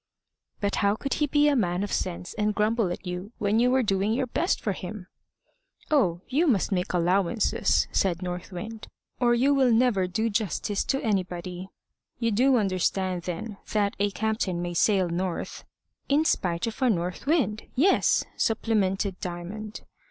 "But 0.59 0.77
how 0.77 0.95
could 0.95 1.13
he 1.13 1.27
be 1.27 1.47
a 1.47 1.55
man 1.55 1.83
of 1.83 1.93
sense 1.93 2.33
and 2.33 2.55
grumble 2.55 2.91
at 2.91 3.05
you 3.05 3.33
when 3.37 3.59
you 3.59 3.69
were 3.69 3.83
doing 3.83 4.13
your 4.13 4.25
best 4.25 4.59
for 4.59 4.71
him?" 4.73 5.05
"Oh! 5.91 6.21
you 6.27 6.47
must 6.47 6.71
make 6.71 6.91
allowances," 6.93 7.87
said 7.91 8.23
North 8.23 8.51
Wind, 8.51 8.87
"or 9.19 9.35
you 9.35 9.53
will 9.53 9.71
never 9.71 10.07
do 10.07 10.27
justice 10.27 10.83
to 10.85 10.99
anybody. 11.03 11.69
You 12.17 12.31
do 12.31 12.57
understand, 12.57 13.21
then, 13.25 13.57
that 13.73 13.95
a 13.99 14.09
captain 14.09 14.59
may 14.59 14.73
sail 14.73 15.07
north" 15.07 15.65
"In 16.09 16.25
spite 16.25 16.65
of 16.65 16.81
a 16.81 16.89
north 16.89 17.27
wind 17.27 17.67
yes," 17.75 18.23
supplemented 18.35 19.19
Diamond. 19.19 19.81